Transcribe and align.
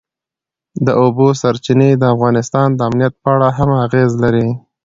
د 0.85 0.87
اوبو 1.03 1.25
سرچینې 1.41 1.89
د 1.97 2.03
افغانستان 2.13 2.67
د 2.73 2.79
امنیت 2.89 3.13
په 3.23 3.29
اړه 3.35 3.49
هم 3.57 3.69
اغېز 3.85 4.11
لري. 4.23 4.47